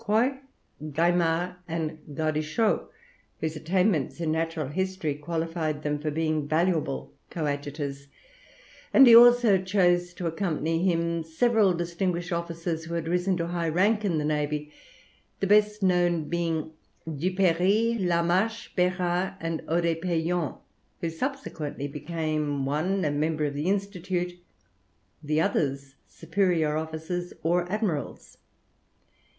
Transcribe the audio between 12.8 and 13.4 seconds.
who had risen